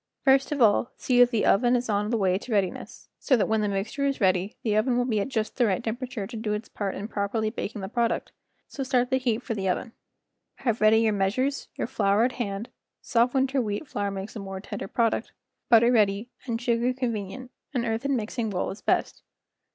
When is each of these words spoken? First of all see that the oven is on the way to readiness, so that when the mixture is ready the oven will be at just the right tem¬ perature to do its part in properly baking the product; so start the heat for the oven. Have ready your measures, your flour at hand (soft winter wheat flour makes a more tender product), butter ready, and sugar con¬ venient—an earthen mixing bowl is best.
First 0.25 0.51
of 0.51 0.63
all 0.63 0.91
see 0.95 1.19
that 1.19 1.29
the 1.29 1.45
oven 1.45 1.75
is 1.75 1.87
on 1.87 2.09
the 2.09 2.17
way 2.17 2.39
to 2.39 2.51
readiness, 2.51 3.07
so 3.19 3.37
that 3.37 3.45
when 3.47 3.61
the 3.61 3.67
mixture 3.67 4.03
is 4.07 4.19
ready 4.19 4.57
the 4.63 4.75
oven 4.75 4.97
will 4.97 5.05
be 5.05 5.19
at 5.19 5.27
just 5.27 5.57
the 5.57 5.67
right 5.67 5.83
tem¬ 5.83 5.95
perature 5.95 6.27
to 6.27 6.35
do 6.35 6.53
its 6.53 6.67
part 6.67 6.95
in 6.95 7.07
properly 7.07 7.51
baking 7.51 7.81
the 7.81 7.87
product; 7.87 8.31
so 8.67 8.81
start 8.83 9.11
the 9.11 9.17
heat 9.17 9.43
for 9.43 9.53
the 9.53 9.69
oven. 9.69 9.91
Have 10.55 10.81
ready 10.81 10.97
your 11.01 11.13
measures, 11.13 11.67
your 11.75 11.85
flour 11.85 12.23
at 12.23 12.31
hand 12.31 12.69
(soft 12.99 13.35
winter 13.35 13.61
wheat 13.61 13.87
flour 13.87 14.09
makes 14.09 14.35
a 14.35 14.39
more 14.39 14.59
tender 14.59 14.87
product), 14.87 15.33
butter 15.69 15.91
ready, 15.91 16.31
and 16.47 16.59
sugar 16.59 16.93
con¬ 16.93 17.11
venient—an 17.11 17.85
earthen 17.85 18.15
mixing 18.15 18.49
bowl 18.49 18.71
is 18.71 18.81
best. 18.81 19.21